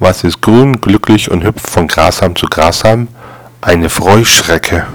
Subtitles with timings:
[0.00, 3.08] Was ist grün, glücklich und hüpft von Grashalm zu Grashalm?
[3.60, 4.86] Eine Freuschrecke.